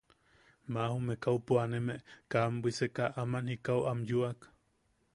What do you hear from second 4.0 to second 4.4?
yuuʼa!